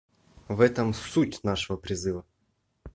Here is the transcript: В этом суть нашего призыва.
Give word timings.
В 0.47 0.61
этом 0.61 0.95
суть 0.95 1.43
нашего 1.43 1.77
призыва. 1.77 2.25